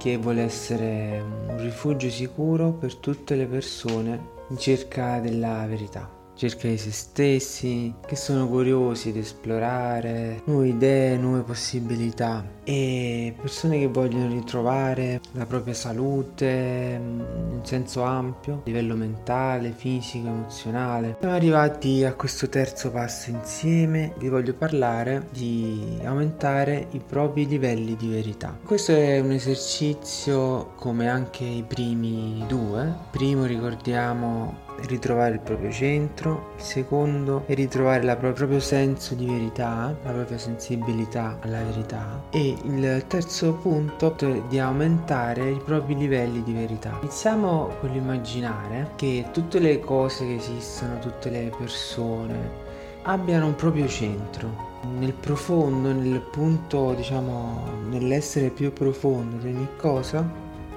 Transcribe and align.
che 0.00 0.16
vuole 0.16 0.40
essere 0.40 1.20
un 1.20 1.58
rifugio 1.58 2.08
sicuro 2.08 2.72
per 2.72 2.94
tutte 2.94 3.34
le 3.34 3.44
persone 3.44 4.28
in 4.48 4.56
cerca 4.56 5.20
della 5.20 5.66
verità 5.66 6.19
cerca 6.40 6.68
di 6.68 6.78
se 6.78 6.90
stessi, 6.90 7.92
che 8.06 8.16
sono 8.16 8.48
curiosi 8.48 9.12
di 9.12 9.18
esplorare 9.18 10.40
nuove 10.46 10.68
idee, 10.68 11.18
nuove 11.18 11.42
possibilità 11.42 12.42
e 12.64 13.34
persone 13.38 13.78
che 13.78 13.88
vogliono 13.88 14.28
ritrovare 14.28 15.20
la 15.32 15.44
propria 15.44 15.74
salute 15.74 16.98
mm, 16.98 17.20
in 17.56 17.60
senso 17.64 18.04
ampio, 18.04 18.54
a 18.54 18.60
livello 18.64 18.94
mentale, 18.94 19.72
fisico, 19.72 20.28
emozionale. 20.28 21.16
Siamo 21.18 21.34
arrivati 21.34 22.04
a 22.04 22.14
questo 22.14 22.48
terzo 22.48 22.90
passo 22.90 23.28
insieme, 23.28 24.14
vi 24.16 24.30
voglio 24.30 24.54
parlare 24.54 25.26
di 25.32 25.98
aumentare 26.04 26.86
i 26.92 27.02
propri 27.06 27.46
livelli 27.46 27.96
di 27.96 28.08
verità. 28.08 28.56
Questo 28.64 28.92
è 28.92 29.20
un 29.20 29.32
esercizio 29.32 30.72
come 30.76 31.06
anche 31.06 31.44
i 31.44 31.64
primi 31.68 32.42
due. 32.48 32.94
Primo 33.10 33.44
ricordiamo 33.44 34.68
ritrovare 34.86 35.34
il 35.34 35.40
proprio 35.40 35.70
centro, 35.70 36.52
il 36.56 36.62
secondo 36.62 37.44
è 37.46 37.54
ritrovare 37.54 38.04
il 38.04 38.16
proprio 38.16 38.60
senso 38.60 39.14
di 39.14 39.26
verità, 39.26 39.94
la 40.02 40.10
propria 40.10 40.38
sensibilità 40.38 41.38
alla 41.40 41.62
verità 41.62 42.22
e 42.30 42.56
il 42.62 43.04
terzo 43.06 43.54
punto 43.54 44.16
è 44.16 44.42
di 44.48 44.58
aumentare 44.58 45.50
i 45.50 45.60
propri 45.64 45.96
livelli 45.96 46.42
di 46.42 46.52
verità. 46.52 46.98
Iniziamo 47.00 47.76
con 47.80 47.90
l'immaginare 47.90 48.92
che 48.96 49.26
tutte 49.32 49.58
le 49.58 49.80
cose 49.80 50.26
che 50.26 50.34
esistono, 50.36 50.98
tutte 50.98 51.30
le 51.30 51.52
persone 51.56 52.68
abbiano 53.02 53.46
un 53.46 53.54
proprio 53.54 53.86
centro. 53.88 54.68
Nel 54.98 55.12
profondo, 55.12 55.92
nel 55.92 56.20
punto, 56.20 56.94
diciamo, 56.94 57.64
nell'essere 57.88 58.48
più 58.48 58.72
profondo 58.72 59.36
di 59.36 59.48
ogni 59.48 59.68
cosa, 59.76 60.26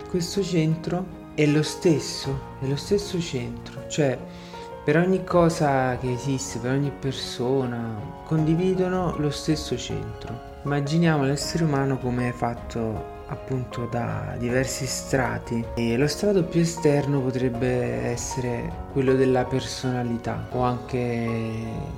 questo 0.09 0.43
centro 0.43 1.21
è 1.35 1.45
lo 1.45 1.63
stesso, 1.63 2.57
è 2.59 2.67
lo 2.67 2.75
stesso 2.75 3.19
centro, 3.19 3.87
cioè 3.87 4.17
per 4.83 4.97
ogni 4.97 5.23
cosa 5.23 5.97
che 5.97 6.11
esiste, 6.11 6.59
per 6.59 6.71
ogni 6.71 6.91
persona, 6.91 7.95
condividono 8.25 9.15
lo 9.17 9.29
stesso 9.29 9.77
centro. 9.77 10.51
Immaginiamo 10.63 11.23
l'essere 11.23 11.63
umano 11.63 11.97
come 11.97 12.29
è 12.29 12.31
fatto 12.31 13.12
appunto 13.27 13.87
da 13.89 14.35
diversi 14.37 14.85
strati. 14.85 15.63
E 15.75 15.97
lo 15.97 16.07
strato 16.07 16.43
più 16.43 16.61
esterno 16.61 17.21
potrebbe 17.21 18.05
essere 18.05 18.71
quello 18.91 19.15
della 19.15 19.45
personalità 19.45 20.47
o 20.51 20.61
anche 20.61 21.27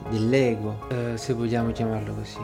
dell'ego 0.09 0.87
eh, 0.89 1.17
se 1.17 1.33
vogliamo 1.33 1.71
chiamarlo 1.71 2.13
così. 2.13 2.39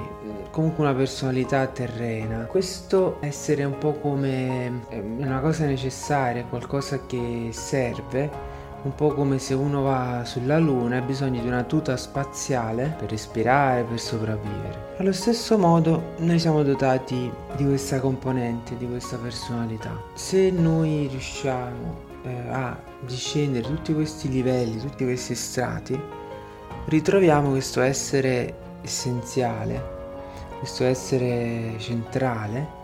Comunque 0.52 0.84
una 0.84 0.94
personalità 0.94 1.66
terrena. 1.68 2.46
Questo 2.46 3.18
essere 3.22 3.64
un 3.64 3.78
po' 3.78 3.94
come 3.94 4.84
eh, 4.90 5.00
una 5.00 5.40
cosa 5.40 5.66
necessaria 5.66 6.44
qualcosa 6.46 7.06
che 7.06 7.50
serve 7.52 8.51
un 8.84 8.96
po' 8.96 9.14
come 9.14 9.38
se 9.38 9.54
uno 9.54 9.82
va 9.82 10.24
sulla 10.26 10.58
Luna 10.58 10.96
e 10.96 10.98
ha 11.00 11.02
bisogno 11.02 11.42
di 11.42 11.48
una 11.48 11.64
tuta 11.64 11.96
spaziale 11.98 12.96
per 12.98 13.10
respirare, 13.10 13.84
per 13.84 14.00
sopravvivere. 14.00 14.96
Allo 14.98 15.12
stesso 15.12 15.58
modo 15.58 16.14
noi 16.18 16.40
siamo 16.40 16.64
dotati 16.64 17.32
di 17.56 17.64
questa 17.64 18.00
componente, 18.00 18.78
di 18.78 18.88
questa 18.88 19.18
personalità. 19.18 19.96
Se 20.14 20.50
noi 20.50 21.08
riusciamo 21.08 22.10
eh, 22.24 22.50
a 22.50 22.78
discendere 23.02 23.68
tutti 23.68 23.94
questi 23.94 24.30
livelli, 24.30 24.80
tutti 24.80 25.04
questi 25.04 25.36
strati, 25.36 26.00
ritroviamo 26.86 27.50
questo 27.50 27.82
essere 27.82 28.56
essenziale, 28.82 30.00
questo 30.58 30.86
essere 30.86 31.76
centrale 31.78 32.80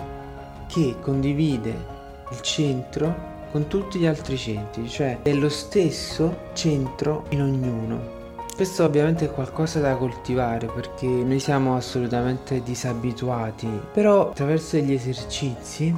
che 0.68 0.96
condivide 1.02 1.96
il 2.30 2.42
centro 2.42 3.36
con 3.52 3.68
tutti 3.68 4.00
gli 4.00 4.06
altri 4.06 4.38
centri, 4.38 4.88
cioè 4.88 5.20
è 5.22 5.34
lo 5.34 5.50
stesso 5.50 6.50
centro 6.54 7.26
in 7.30 7.42
ognuno. 7.42 8.18
Questo 8.58 8.84
ovviamente 8.86 9.26
è 9.26 9.32
qualcosa 9.32 9.80
da 9.80 9.96
coltivare 9.98 10.66
perché 10.66 11.06
noi 11.06 11.40
siamo 11.40 11.76
assolutamente 11.76 12.64
disabituati, 12.64 13.70
però 13.94 14.32
attraverso 14.32 14.78
gli 14.78 14.94
esercizi, 14.94 15.96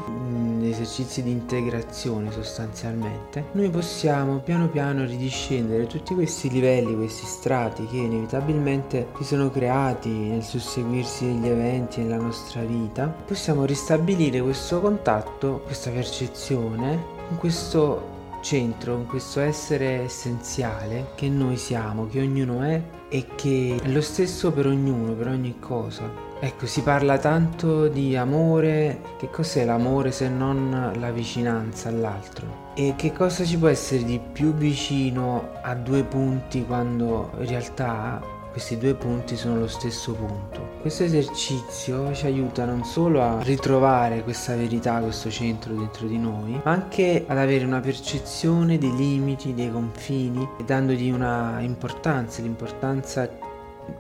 gli 0.57 0.67
esercizi 0.67 1.23
di 1.23 1.31
integrazione 1.31 2.33
sostanzialmente, 2.33 3.45
noi 3.53 3.69
possiamo 3.69 4.39
piano 4.39 4.67
piano 4.67 5.05
ridiscendere 5.05 5.87
tutti 5.87 6.13
questi 6.13 6.49
livelli, 6.49 6.97
questi 6.97 7.25
strati 7.25 7.85
che 7.85 7.95
inevitabilmente 7.95 9.07
si 9.17 9.23
sono 9.23 9.49
creati 9.49 10.09
nel 10.09 10.43
susseguirsi 10.43 11.27
degli 11.27 11.47
eventi 11.47 12.01
nella 12.01 12.21
nostra 12.21 12.61
vita, 12.63 13.07
possiamo 13.07 13.63
ristabilire 13.63 14.41
questo 14.41 14.81
contatto, 14.81 15.61
questa 15.63 15.91
percezione 15.91 17.18
in 17.29 17.37
questo 17.37 18.17
centro, 18.41 18.95
in 18.95 19.05
questo 19.05 19.39
essere 19.39 20.03
essenziale 20.03 21.11
che 21.15 21.29
noi 21.29 21.57
siamo, 21.57 22.07
che 22.07 22.21
ognuno 22.21 22.61
è 22.61 22.81
e 23.09 23.27
che 23.35 23.79
è 23.81 23.87
lo 23.87 24.01
stesso 24.01 24.51
per 24.51 24.67
ognuno, 24.67 25.13
per 25.13 25.27
ogni 25.27 25.57
cosa. 25.59 26.27
Ecco, 26.41 26.67
si 26.67 26.81
parla 26.83 27.17
tanto 27.17 27.89
di 27.89 28.15
amore, 28.15 29.01
che 29.17 29.29
cos'è 29.29 29.65
l'amore 29.65 30.11
se 30.11 30.29
non 30.29 30.93
la 30.97 31.11
vicinanza 31.11 31.89
all'altro? 31.89 32.71
E 32.75 32.93
che 32.95 33.11
cosa 33.11 33.43
ci 33.43 33.57
può 33.57 33.67
essere 33.67 34.05
di 34.05 34.21
più 34.31 34.53
vicino 34.53 35.49
a 35.61 35.75
due 35.75 36.03
punti 36.03 36.65
quando 36.65 37.31
in 37.39 37.45
realtà 37.45 38.21
questi 38.51 38.77
due 38.77 38.95
punti 38.95 39.35
sono 39.35 39.59
lo 39.59 39.67
stesso 39.67 40.13
punto. 40.13 40.77
Questo 40.81 41.03
esercizio 41.03 42.13
ci 42.13 42.25
aiuta 42.25 42.65
non 42.65 42.83
solo 42.83 43.21
a 43.21 43.41
ritrovare 43.41 44.23
questa 44.23 44.55
verità, 44.55 44.99
questo 44.99 45.29
centro 45.29 45.73
dentro 45.73 46.07
di 46.07 46.17
noi, 46.17 46.59
ma 46.63 46.71
anche 46.71 47.25
ad 47.27 47.37
avere 47.37 47.65
una 47.65 47.79
percezione 47.79 48.77
dei 48.77 48.95
limiti, 48.95 49.53
dei 49.53 49.71
confini, 49.71 50.47
dandogli 50.65 51.09
una 51.09 51.57
importanza, 51.61 52.41
l'importanza 52.41 53.29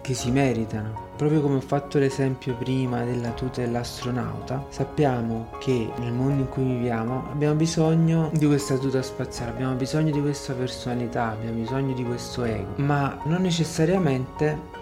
che 0.01 0.13
si 0.13 0.31
meritano. 0.31 1.07
Proprio 1.15 1.41
come 1.41 1.55
ho 1.57 1.61
fatto 1.61 1.97
l'esempio 1.97 2.55
prima 2.55 3.03
della 3.03 3.31
tuta 3.31 3.61
dell'astronauta, 3.61 4.65
sappiamo 4.69 5.49
che 5.59 5.91
nel 5.97 6.13
mondo 6.13 6.41
in 6.41 6.49
cui 6.49 6.63
viviamo 6.63 7.27
abbiamo 7.31 7.55
bisogno 7.55 8.29
di 8.33 8.45
questa 8.45 8.77
tuta 8.77 9.01
spaziale, 9.01 9.51
abbiamo 9.51 9.73
bisogno 9.75 10.11
di 10.11 10.21
questa 10.21 10.53
personalità, 10.53 11.31
abbiamo 11.31 11.59
bisogno 11.59 11.93
di 11.93 12.03
questo 12.03 12.43
ego, 12.43 12.73
ma 12.75 13.19
non 13.25 13.41
necessariamente 13.41 14.77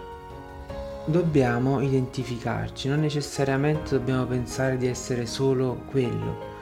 dobbiamo 1.05 1.79
identificarci, 1.79 2.89
non 2.89 2.99
necessariamente 2.99 3.97
dobbiamo 3.97 4.25
pensare 4.25 4.77
di 4.77 4.87
essere 4.87 5.25
solo 5.25 5.81
quello. 5.89 6.55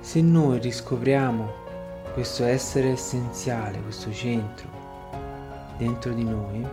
Se 0.00 0.20
noi 0.22 0.58
riscopriamo 0.60 1.64
questo 2.14 2.44
essere 2.44 2.92
essenziale, 2.92 3.82
questo 3.82 4.12
centro 4.12 4.68
dentro 5.76 6.12
di 6.12 6.24
noi, 6.24 6.64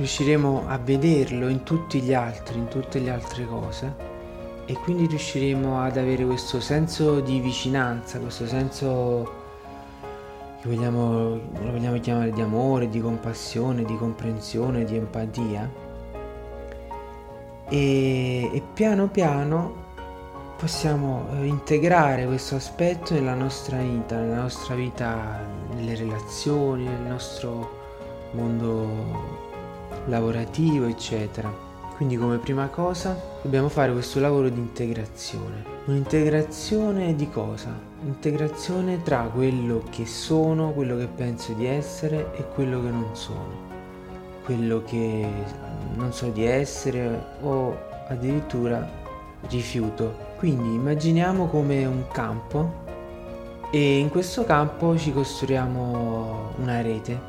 riusciremo 0.00 0.64
a 0.66 0.78
vederlo 0.78 1.48
in 1.48 1.62
tutti 1.62 2.00
gli 2.00 2.14
altri, 2.14 2.56
in 2.56 2.68
tutte 2.68 2.98
le 3.00 3.10
altre 3.10 3.44
cose 3.44 4.08
e 4.64 4.72
quindi 4.72 5.06
riusciremo 5.06 5.78
ad 5.78 5.98
avere 5.98 6.24
questo 6.24 6.58
senso 6.58 7.20
di 7.20 7.38
vicinanza, 7.38 8.18
questo 8.18 8.46
senso 8.46 9.30
che 10.62 10.68
vogliamo, 10.68 11.38
lo 11.52 11.70
vogliamo 11.70 12.00
chiamare 12.00 12.32
di 12.32 12.40
amore, 12.40 12.88
di 12.88 12.98
compassione, 12.98 13.84
di 13.84 13.94
comprensione, 13.98 14.84
di 14.84 14.96
empatia. 14.96 15.70
E, 17.68 18.50
e 18.54 18.62
piano 18.72 19.08
piano 19.08 19.88
possiamo 20.56 21.26
eh, 21.34 21.44
integrare 21.44 22.24
questo 22.24 22.54
aspetto 22.54 23.12
nella 23.12 23.34
nostra 23.34 23.76
vita, 23.76 24.18
nella 24.18 24.40
nostra 24.40 24.74
vita, 24.74 25.40
nelle 25.74 25.94
relazioni, 25.94 26.84
nel 26.84 27.02
nostro 27.02 27.78
mondo 28.30 29.49
lavorativo, 30.06 30.86
eccetera. 30.86 31.68
Quindi 31.96 32.16
come 32.16 32.38
prima 32.38 32.68
cosa 32.68 33.14
dobbiamo 33.42 33.68
fare 33.68 33.92
questo 33.92 34.20
lavoro 34.20 34.48
di 34.48 34.58
integrazione. 34.58 35.64
Un'integrazione 35.84 37.14
di 37.14 37.28
cosa? 37.28 37.78
Integrazione 38.04 39.02
tra 39.02 39.30
quello 39.32 39.82
che 39.90 40.06
sono, 40.06 40.72
quello 40.72 40.96
che 40.96 41.06
penso 41.06 41.52
di 41.52 41.66
essere 41.66 42.34
e 42.36 42.46
quello 42.54 42.80
che 42.82 42.88
non 42.88 43.10
sono. 43.12 43.68
Quello 44.44 44.82
che 44.82 45.28
non 45.94 46.12
so 46.12 46.30
di 46.30 46.44
essere 46.44 47.22
o 47.42 47.76
addirittura 48.08 48.88
rifiuto. 49.48 50.16
Quindi 50.38 50.74
immaginiamo 50.74 51.48
come 51.48 51.84
un 51.84 52.06
campo 52.10 52.88
e 53.70 53.98
in 53.98 54.08
questo 54.08 54.44
campo 54.44 54.96
ci 54.96 55.12
costruiamo 55.12 56.54
una 56.56 56.80
rete, 56.80 57.20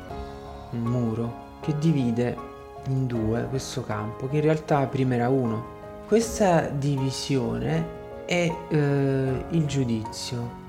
un 0.70 0.80
muro 0.80 1.50
che 1.60 1.76
divide 1.78 2.50
in 2.88 3.06
due 3.06 3.46
questo 3.48 3.82
campo 3.82 4.28
che 4.28 4.36
in 4.36 4.42
realtà 4.42 4.86
prima 4.86 5.14
era 5.14 5.28
uno. 5.28 5.80
Questa 6.06 6.68
divisione 6.68 8.00
è 8.26 8.52
eh, 8.68 9.44
il 9.50 9.64
giudizio. 9.66 10.60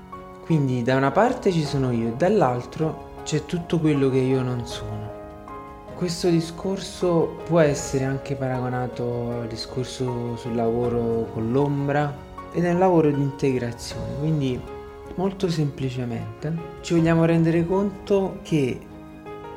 Quindi 0.44 0.82
da 0.82 0.96
una 0.96 1.10
parte 1.10 1.50
ci 1.50 1.64
sono 1.64 1.90
io 1.90 2.08
e 2.08 2.16
dall'altro 2.16 3.12
c'è 3.24 3.46
tutto 3.46 3.78
quello 3.78 4.10
che 4.10 4.18
io 4.18 4.42
non 4.42 4.66
sono. 4.66 5.22
questo 5.96 6.28
discorso 6.28 7.36
può 7.44 7.60
essere 7.60 8.04
anche 8.04 8.34
paragonato 8.34 9.40
al 9.40 9.46
discorso 9.46 10.36
sul 10.36 10.54
lavoro 10.54 11.28
con 11.32 11.50
l'ombra 11.52 12.12
ed 12.52 12.64
è 12.64 12.72
un 12.72 12.78
lavoro 12.78 13.10
di 13.10 13.22
integrazione, 13.22 14.18
quindi 14.18 14.60
molto 15.14 15.48
semplicemente 15.48 16.52
ci 16.82 16.94
vogliamo 16.94 17.24
rendere 17.24 17.64
conto 17.64 18.38
che 18.42 18.78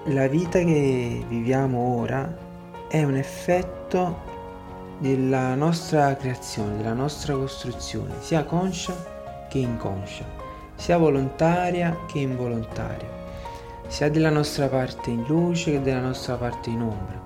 la 0.06 0.28
vita 0.28 0.60
che 0.60 1.26
viviamo 1.28 2.00
ora 2.00 2.46
è 2.88 3.04
un 3.04 3.16
effetto 3.16 4.36
della 4.98 5.56
nostra 5.56 6.16
creazione, 6.16 6.78
della 6.78 6.94
nostra 6.94 7.36
costruzione, 7.36 8.16
sia 8.20 8.44
conscia 8.44 9.48
che 9.50 9.60
inconscia, 9.60 10.26
sia 10.76 10.98
volontaria 10.98 11.98
che 12.08 12.20
involontaria 12.20 13.18
sia 13.88 14.10
della 14.10 14.30
nostra 14.30 14.68
parte 14.68 15.10
in 15.10 15.24
luce 15.28 15.72
che 15.72 15.82
della 15.82 16.02
nostra 16.02 16.36
parte 16.36 16.70
in 16.70 16.82
ombra, 16.82 17.24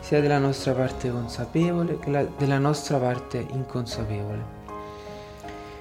sia 0.00 0.20
della 0.20 0.38
nostra 0.38 0.72
parte 0.72 1.10
consapevole 1.10 1.98
che 1.98 2.28
della 2.36 2.58
nostra 2.58 2.98
parte 2.98 3.46
inconsapevole. 3.50 4.59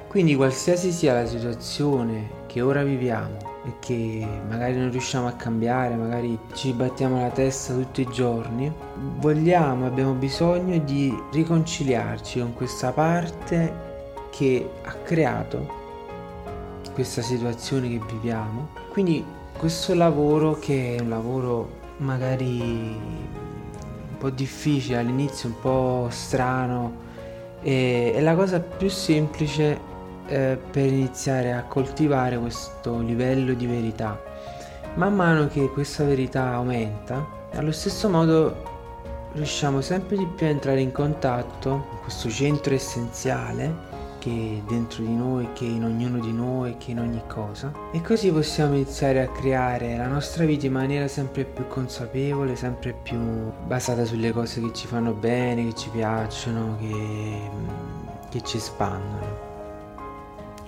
Quindi 0.09 0.35
qualsiasi 0.35 0.91
sia 0.91 1.13
la 1.13 1.27
situazione 1.27 2.37
che 2.47 2.61
ora 2.61 2.81
viviamo 2.81 3.37
e 3.63 3.73
che 3.79 4.27
magari 4.47 4.75
non 4.75 4.89
riusciamo 4.89 5.27
a 5.27 5.33
cambiare, 5.33 5.93
magari 5.93 6.35
ci 6.53 6.73
battiamo 6.73 7.21
la 7.21 7.29
testa 7.29 7.75
tutti 7.75 8.01
i 8.01 8.07
giorni, 8.11 8.73
vogliamo, 9.19 9.85
abbiamo 9.85 10.13
bisogno 10.13 10.79
di 10.79 11.15
riconciliarci 11.31 12.39
con 12.39 12.55
questa 12.55 12.91
parte 12.91 13.71
che 14.31 14.67
ha 14.81 14.93
creato 14.93 15.77
questa 16.95 17.21
situazione 17.21 17.87
che 17.89 18.01
viviamo. 18.09 18.69
Quindi 18.89 19.23
questo 19.55 19.93
lavoro 19.93 20.57
che 20.57 20.95
è 20.95 21.01
un 21.01 21.09
lavoro 21.09 21.69
magari 21.97 22.59
un 22.59 24.17
po' 24.17 24.31
difficile 24.31 24.97
all'inizio, 24.97 25.49
un 25.49 25.59
po' 25.61 26.07
strano, 26.09 26.93
è, 27.61 28.17
la 28.21 28.33
cosa 28.33 28.59
più 28.59 28.89
semplice 28.89 29.97
eh, 30.29 30.57
per 30.71 30.85
iniziare 30.85 31.53
a 31.53 31.63
coltivare 31.63 32.37
questo 32.37 32.99
livello 32.99 33.53
di 33.53 33.65
verità. 33.65 34.21
Man 34.95 35.15
mano 35.15 35.47
che 35.47 35.69
questa 35.69 36.03
verità 36.03 36.53
aumenta, 36.53 37.25
allo 37.53 37.71
stesso 37.71 38.09
modo 38.09 38.67
riusciamo 39.33 39.81
sempre 39.81 40.17
di 40.17 40.25
più 40.25 40.45
a 40.45 40.49
entrare 40.49 40.81
in 40.81 40.91
contatto 40.91 41.69
con 41.89 41.99
questo 42.01 42.29
centro 42.29 42.73
essenziale 42.73 43.87
che 44.19 44.29
è 44.29 44.69
dentro 44.69 45.01
di 45.01 45.15
noi, 45.15 45.47
che 45.53 45.65
è 45.65 45.69
in 45.69 45.83
ognuno 45.83 46.19
di 46.19 46.31
noi, 46.31 46.77
che 46.77 46.87
è 46.87 46.91
in 46.91 46.99
ogni 46.99 47.21
cosa. 47.27 47.71
E 47.91 48.01
così 48.01 48.31
possiamo 48.31 48.75
iniziare 48.75 49.21
a 49.21 49.29
creare 49.29 49.97
la 49.97 50.07
nostra 50.07 50.45
vita 50.45 50.65
in 50.65 50.73
maniera 50.73 51.07
sempre 51.07 51.45
più 51.45 51.67
consapevole, 51.67 52.55
sempre 52.55 52.93
più 52.93 53.17
basata 53.65 54.05
sulle 54.05 54.31
cose 54.31 54.61
che 54.61 54.73
ci 54.73 54.87
fanno 54.87 55.13
bene, 55.13 55.65
che 55.65 55.73
ci 55.73 55.89
piacciono, 55.89 56.77
che, 56.79 57.39
che 58.29 58.41
ci 58.41 58.57
espandono. 58.57 59.48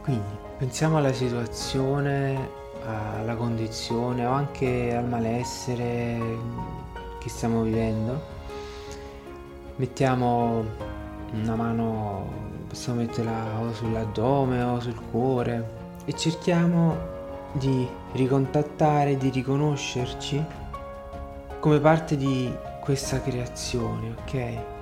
Quindi 0.04 0.36
pensiamo 0.58 0.98
alla 0.98 1.14
situazione, 1.14 2.50
alla 2.86 3.36
condizione 3.36 4.26
o 4.26 4.32
anche 4.32 4.96
al 4.96 5.08
malessere 5.08 6.20
che 7.20 7.30
stiamo 7.30 7.62
vivendo. 7.62 8.40
Mettiamo 9.76 10.66
una 11.34 11.56
mano 11.56 12.50
possiamo 12.68 13.02
metterla 13.02 13.60
o 13.60 13.74
sull'addome 13.74 14.62
o 14.64 14.80
sul 14.80 15.00
cuore 15.12 15.80
e 16.06 16.14
cerchiamo 16.16 16.98
di 17.52 17.88
ricontattare, 18.14 19.18
di 19.18 19.30
riconoscerci 19.30 20.44
come 21.60 21.80
parte 21.80 22.16
di 22.16 22.52
questa 22.80 23.22
creazione, 23.22 24.16
ok? 24.22 24.81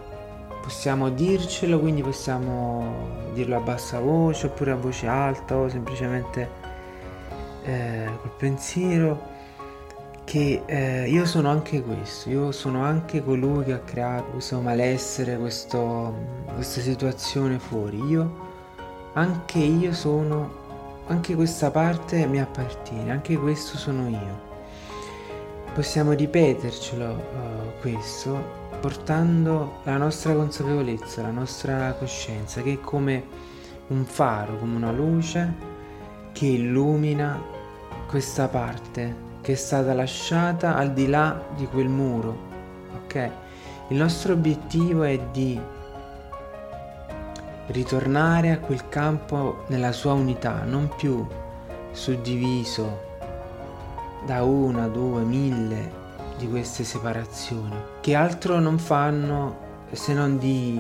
Possiamo 0.70 1.10
dircelo, 1.10 1.80
quindi 1.80 2.04
possiamo 2.04 3.08
dirlo 3.34 3.58
a 3.58 3.60
bassa 3.60 4.00
voce 4.00 4.46
oppure 4.46 4.70
a 4.70 4.76
voce 4.76 5.08
alta 5.08 5.58
o 5.58 5.68
semplicemente 5.68 6.48
eh, 7.64 8.08
col 8.22 8.32
pensiero 8.38 9.20
che 10.26 10.62
eh, 10.68 11.10
io 11.10 11.26
sono 11.26 11.50
anche 11.50 11.82
questo, 11.82 12.30
io 12.30 12.52
sono 12.52 12.84
anche 12.84 13.24
colui 13.24 13.64
che 13.64 13.74
ha 13.74 13.80
creato 13.80 14.30
questo 14.30 14.62
malessere, 14.62 15.40
questo, 15.40 16.14
questa 16.54 16.82
situazione 16.82 17.58
fuori. 17.58 17.98
Io, 18.04 18.32
anche 19.14 19.58
io 19.58 19.92
sono, 19.92 20.52
anche 21.08 21.34
questa 21.34 21.72
parte 21.72 22.28
mi 22.28 22.40
appartiene, 22.40 23.10
anche 23.10 23.36
questo 23.38 23.76
sono 23.76 24.08
io. 24.08 24.40
Possiamo 25.74 26.12
ripetercelo 26.12 27.06
uh, 27.06 27.82
questo 27.82 28.68
portando 28.80 29.80
la 29.84 29.98
nostra 29.98 30.34
consapevolezza, 30.34 31.22
la 31.22 31.32
nostra 31.32 31.94
coscienza, 31.94 32.62
che 32.62 32.74
è 32.74 32.80
come 32.80 33.24
un 33.88 34.06
faro, 34.06 34.58
come 34.58 34.76
una 34.76 34.92
luce 34.92 35.54
che 36.32 36.46
illumina 36.46 37.42
questa 38.08 38.48
parte 38.48 39.28
che 39.42 39.54
è 39.54 39.56
stata 39.56 39.94
lasciata 39.94 40.76
al 40.76 40.94
di 40.94 41.08
là 41.08 41.42
di 41.56 41.66
quel 41.68 41.88
muro. 41.88 42.48
Ok? 43.04 43.32
Il 43.90 43.98
nostro 43.98 44.34
obiettivo 44.34 45.04
è 45.04 45.20
di 45.32 45.60
ritornare 47.68 48.52
a 48.52 48.60
quel 48.60 48.90
campo 48.90 49.64
nella 49.68 49.92
sua 49.92 50.14
unità, 50.14 50.64
non 50.64 50.90
più 50.96 51.26
suddiviso 51.92 53.08
da 54.26 54.44
una, 54.44 54.88
due, 54.88 55.24
mille 55.24 55.99
di 56.40 56.48
queste 56.48 56.86
separazioni, 56.86 57.76
che 58.00 58.16
altro 58.16 58.60
non 58.60 58.80
fanno 58.80 59.68
se 59.92 60.14
non 60.14 60.38
di 60.38 60.80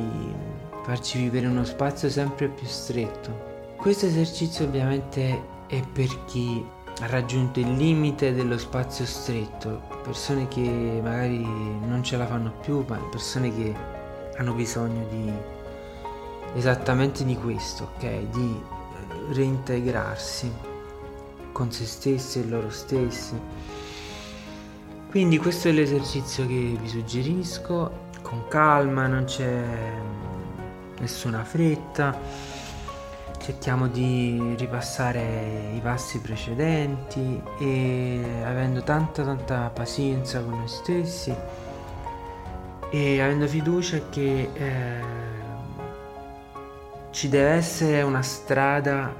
farci 0.83 1.19
vivere 1.19 1.47
uno 1.47 1.65
spazio 1.65 2.09
sempre 2.09 2.47
più 2.47 2.65
stretto. 2.65 3.75
Questo 3.75 4.05
esercizio 4.05 4.65
ovviamente 4.65 5.41
è 5.67 5.81
per 5.91 6.07
chi 6.25 6.65
ha 7.01 7.07
raggiunto 7.07 7.59
il 7.59 7.75
limite 7.75 8.33
dello 8.33 8.57
spazio 8.57 9.05
stretto, 9.05 9.81
persone 10.01 10.47
che 10.47 10.99
magari 11.03 11.43
non 11.43 12.01
ce 12.03 12.17
la 12.17 12.25
fanno 12.25 12.51
più, 12.61 12.83
ma 12.87 12.95
persone 13.09 13.53
che 13.53 13.75
hanno 14.37 14.53
bisogno 14.53 15.05
di 15.09 15.31
esattamente 16.55 17.25
di 17.25 17.35
questo, 17.35 17.91
ok? 17.95 18.19
Di 18.29 18.61
reintegrarsi 19.31 20.51
con 21.51 21.71
se 21.71 21.85
stessi 21.85 22.39
e 22.39 22.45
loro 22.45 22.69
stessi. 22.69 23.37
Quindi 25.09 25.39
questo 25.39 25.69
è 25.69 25.71
l'esercizio 25.71 26.45
che 26.45 26.77
vi 26.79 26.87
suggerisco, 26.87 28.09
con 28.21 28.47
calma, 28.47 29.07
non 29.07 29.23
c'è 29.23 29.63
nessuna 30.99 31.43
fretta. 31.43 32.15
Cerchiamo 33.39 33.87
di 33.87 34.53
ripassare 34.55 35.71
i 35.73 35.79
passi 35.79 36.19
precedenti 36.19 37.41
e 37.57 38.21
avendo 38.45 38.83
tanta 38.83 39.23
tanta 39.23 39.71
pazienza 39.73 40.43
con 40.43 40.59
noi 40.59 40.67
stessi 40.67 41.33
e 42.91 43.19
avendo 43.19 43.47
fiducia 43.47 44.09
che 44.11 44.49
eh, 44.53 45.01
ci 47.09 47.29
deve 47.29 47.49
essere 47.49 48.03
una 48.03 48.21
strada 48.21 49.15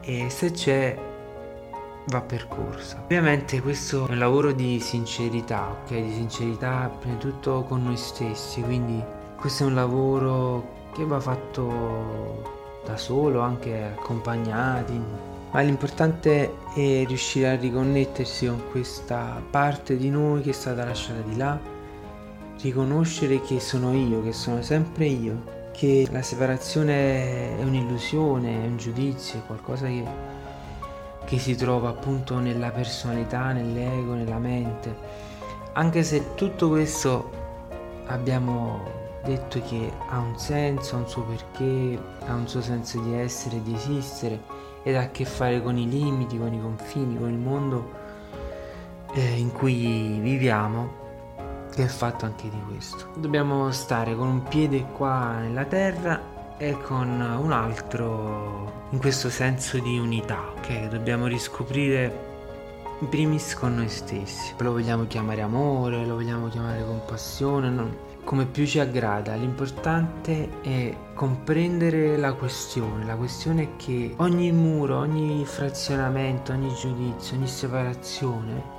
eh, 0.00 0.24
e 0.24 0.30
se 0.30 0.52
c'è 0.52 0.96
va 2.06 2.20
percorsa. 2.20 3.02
Ovviamente 3.04 3.60
questo 3.60 4.06
è 4.06 4.10
un 4.10 4.18
lavoro 4.18 4.52
di 4.52 4.80
sincerità, 4.80 5.76
ok? 5.82 5.94
Di 5.94 6.12
sincerità 6.12 6.90
prima 6.98 7.14
di 7.14 7.20
tutto 7.20 7.64
con 7.64 7.82
noi 7.82 7.96
stessi, 7.96 8.62
quindi 8.62 9.02
questo 9.36 9.64
è 9.64 9.66
un 9.66 9.74
lavoro 9.74 10.74
che 10.94 11.04
va 11.04 11.20
fatto 11.20 12.54
da 12.84 12.96
solo, 12.96 13.40
anche 13.40 13.92
accompagnati, 13.96 15.00
ma 15.50 15.60
l'importante 15.60 16.54
è 16.74 17.04
riuscire 17.06 17.48
a 17.48 17.56
riconnettersi 17.56 18.46
con 18.46 18.62
questa 18.70 19.42
parte 19.50 19.96
di 19.96 20.10
noi 20.10 20.42
che 20.42 20.50
è 20.50 20.52
stata 20.52 20.84
lasciata 20.84 21.20
di 21.20 21.36
là, 21.36 21.58
riconoscere 22.60 23.40
che 23.40 23.60
sono 23.60 23.92
io, 23.92 24.22
che 24.22 24.32
sono 24.32 24.62
sempre 24.62 25.06
io, 25.06 25.54
che 25.72 26.06
la 26.10 26.22
separazione 26.22 27.58
è 27.58 27.62
un'illusione, 27.62 28.64
è 28.64 28.66
un 28.66 28.76
giudizio, 28.76 29.40
è 29.40 29.46
qualcosa 29.46 29.86
che, 29.86 30.04
che 31.26 31.38
si 31.38 31.56
trova 31.56 31.88
appunto 31.90 32.38
nella 32.38 32.70
personalità, 32.70 33.52
nell'ego, 33.52 34.14
nella 34.14 34.38
mente. 34.38 34.96
Anche 35.72 36.04
se 36.04 36.34
tutto 36.34 36.68
questo 36.68 37.30
abbiamo 38.06 38.80
detto 39.24 39.60
che 39.60 39.92
ha 40.08 40.18
un 40.18 40.38
senso, 40.38 40.94
ha 40.94 40.98
un 41.00 41.08
suo 41.08 41.22
perché, 41.22 42.00
ha 42.26 42.32
un 42.32 42.46
suo 42.46 42.62
senso 42.62 43.00
di 43.00 43.14
essere, 43.14 43.60
di 43.60 43.74
esistere 43.74 44.40
ed 44.84 44.94
ha 44.94 45.00
a 45.00 45.10
che 45.10 45.24
fare 45.24 45.60
con 45.60 45.76
i 45.76 45.88
limiti, 45.88 46.38
con 46.38 46.54
i 46.54 46.60
confini, 46.60 47.18
con 47.18 47.28
il 47.28 47.38
mondo 47.38 47.90
eh, 49.14 49.36
in 49.36 49.50
cui 49.50 50.18
viviamo, 50.20 51.04
che 51.74 51.82
è 51.82 51.88
fatto 51.88 52.24
anche 52.24 52.48
di 52.48 52.62
questo. 52.68 53.08
Dobbiamo 53.16 53.72
stare 53.72 54.14
con 54.14 54.28
un 54.28 54.42
piede 54.44 54.86
qua 54.92 55.40
nella 55.40 55.64
terra 55.64 56.35
e 56.58 56.80
con 56.80 57.08
un 57.20 57.52
altro 57.52 58.84
in 58.90 58.98
questo 58.98 59.28
senso 59.28 59.78
di 59.78 59.98
unità, 59.98 60.52
ok? 60.56 60.88
Dobbiamo 60.88 61.26
riscoprire 61.26 62.24
in 63.00 63.08
primis 63.08 63.54
con 63.54 63.74
noi 63.74 63.88
stessi. 63.88 64.54
Lo 64.58 64.72
vogliamo 64.72 65.06
chiamare 65.06 65.42
amore, 65.42 66.06
lo 66.06 66.14
vogliamo 66.14 66.48
chiamare 66.48 66.84
compassione, 66.84 67.68
non, 67.68 67.96
come 68.24 68.46
più 68.46 68.66
ci 68.66 68.78
aggrada. 68.78 69.34
L'importante 69.34 70.62
è 70.62 70.94
comprendere 71.14 72.16
la 72.16 72.32
questione. 72.32 73.04
La 73.04 73.16
questione 73.16 73.62
è 73.62 73.68
che 73.76 74.14
ogni 74.16 74.50
muro, 74.52 74.98
ogni 74.98 75.44
frazionamento, 75.44 76.52
ogni 76.52 76.72
giudizio, 76.74 77.36
ogni 77.36 77.48
separazione 77.48 78.74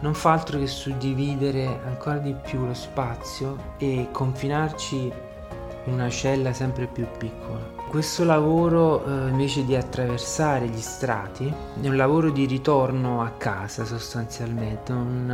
non 0.00 0.14
fa 0.14 0.32
altro 0.32 0.58
che 0.58 0.66
suddividere 0.66 1.80
ancora 1.84 2.16
di 2.16 2.34
più 2.34 2.64
lo 2.64 2.74
spazio 2.74 3.74
e 3.76 4.08
confinarci 4.10 5.12
in 5.84 5.94
una 5.94 6.10
cella 6.10 6.52
sempre 6.52 6.86
più 6.86 7.06
piccola. 7.16 7.78
Questo 7.88 8.24
lavoro 8.24 9.04
eh, 9.04 9.28
invece 9.30 9.64
di 9.64 9.74
attraversare 9.74 10.66
gli 10.66 10.80
strati 10.80 11.52
è 11.80 11.88
un 11.88 11.96
lavoro 11.96 12.30
di 12.30 12.46
ritorno 12.46 13.22
a 13.22 13.30
casa 13.30 13.84
sostanzialmente, 13.84 14.92
un, 14.92 15.28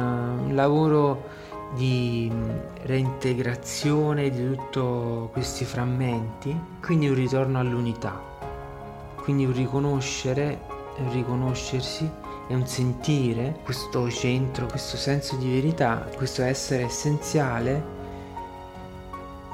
un 0.46 0.54
lavoro 0.54 1.44
di 1.74 2.30
mm, 2.32 2.50
reintegrazione 2.84 4.30
di 4.30 4.54
tutti 4.54 5.32
questi 5.32 5.64
frammenti, 5.64 6.58
quindi 6.80 7.08
un 7.08 7.14
ritorno 7.14 7.58
all'unità, 7.58 8.18
quindi 9.16 9.44
un 9.44 9.52
riconoscere, 9.52 10.60
un 10.98 11.12
riconoscersi 11.12 12.08
e 12.48 12.54
un 12.54 12.66
sentire 12.66 13.58
questo 13.64 14.08
centro, 14.08 14.66
questo 14.66 14.96
senso 14.96 15.36
di 15.36 15.50
verità, 15.50 16.06
questo 16.16 16.42
essere 16.42 16.84
essenziale 16.84 17.95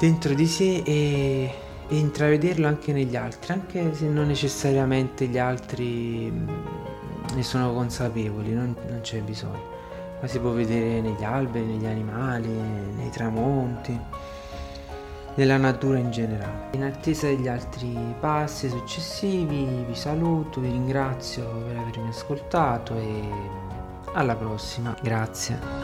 dentro 0.02 0.34
di 0.34 0.48
sé 0.48 0.82
e, 0.84 1.54
e 1.86 1.96
intravederlo 1.96 2.66
anche 2.66 2.92
negli 2.92 3.14
altri, 3.14 3.52
anche 3.52 3.94
se 3.94 4.08
non 4.08 4.26
necessariamente 4.26 5.26
gli 5.26 5.38
altri 5.38 6.28
mm, 6.28 6.48
ne 7.36 7.42
sono 7.44 7.72
consapevoli, 7.72 8.52
non, 8.52 8.74
non 8.88 8.98
c'è 9.00 9.20
bisogno, 9.20 9.62
ma 10.20 10.26
si 10.26 10.40
può 10.40 10.50
vedere 10.50 11.00
negli 11.00 11.22
alberi, 11.22 11.66
negli 11.66 11.86
animali, 11.86 12.48
nei 12.48 13.10
tramonti, 13.10 13.96
nella 15.36 15.56
natura 15.56 15.98
in 15.98 16.10
generale. 16.10 16.70
In 16.72 16.82
attesa 16.82 17.28
degli 17.28 17.46
altri 17.46 17.96
passi 18.18 18.68
successivi 18.68 19.84
vi 19.86 19.94
saluto, 19.94 20.60
vi 20.60 20.70
ringrazio 20.70 21.44
per 21.64 21.76
avermi 21.76 22.08
ascoltato 22.08 22.96
e 22.96 23.28
alla 24.14 24.34
prossima, 24.34 24.96
grazie. 25.00 25.81